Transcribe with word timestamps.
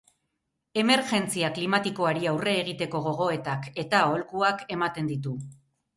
Emergentzia 0.83 1.51
klimatikoari 1.57 2.27
aurre 2.33 2.55
egiteko 2.63 3.03
gogoetak 3.09 3.69
eta 3.85 4.01
aholkuak 4.07 4.65
ematen 4.79 5.13
ditu. 5.13 5.37